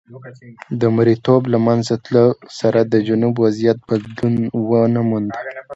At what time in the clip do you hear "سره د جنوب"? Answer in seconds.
2.59-3.33